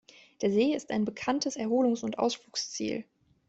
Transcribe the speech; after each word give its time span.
Der 0.41 0.49
See 0.51 0.73
ist 0.73 0.89
ein 0.89 1.05
bekanntes 1.05 1.57
Erholungs- 1.57 2.01
und 2.01 2.17
Ausflugsziel. 2.17 3.05